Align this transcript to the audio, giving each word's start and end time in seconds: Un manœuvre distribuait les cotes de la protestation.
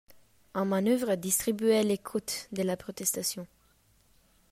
Un 0.55 0.65
manœuvre 0.65 1.13
distribuait 1.13 1.83
les 1.83 1.99
cotes 1.99 2.47
de 2.53 2.63
la 2.63 2.75
protestation. 2.75 3.45